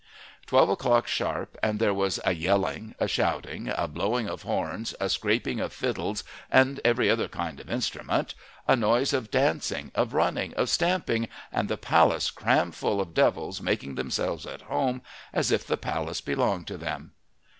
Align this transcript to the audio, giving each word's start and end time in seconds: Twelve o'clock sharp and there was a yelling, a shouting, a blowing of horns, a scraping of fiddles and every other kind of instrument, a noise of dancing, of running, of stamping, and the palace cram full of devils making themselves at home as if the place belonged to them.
Twelve 0.47 0.67
o'clock 0.69 1.07
sharp 1.07 1.59
and 1.61 1.77
there 1.79 1.93
was 1.93 2.19
a 2.25 2.31
yelling, 2.33 2.95
a 2.97 3.07
shouting, 3.07 3.69
a 3.75 3.87
blowing 3.87 4.27
of 4.27 4.41
horns, 4.41 4.95
a 4.99 5.07
scraping 5.09 5.59
of 5.59 5.71
fiddles 5.71 6.23
and 6.49 6.79
every 6.83 7.07
other 7.07 7.27
kind 7.27 7.59
of 7.59 7.69
instrument, 7.69 8.33
a 8.67 8.75
noise 8.75 9.13
of 9.13 9.29
dancing, 9.29 9.91
of 9.93 10.15
running, 10.15 10.55
of 10.55 10.71
stamping, 10.71 11.27
and 11.51 11.69
the 11.69 11.77
palace 11.77 12.31
cram 12.31 12.71
full 12.71 12.99
of 12.99 13.13
devils 13.13 13.61
making 13.61 13.93
themselves 13.93 14.47
at 14.47 14.63
home 14.63 15.03
as 15.33 15.51
if 15.51 15.67
the 15.67 15.77
place 15.77 16.19
belonged 16.19 16.65
to 16.65 16.77
them. 16.79 17.11